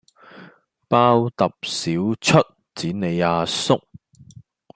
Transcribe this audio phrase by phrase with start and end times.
[0.87, 3.79] 包揼少出剪你阿叔